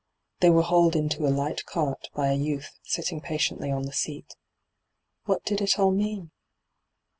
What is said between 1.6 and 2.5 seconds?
cart by a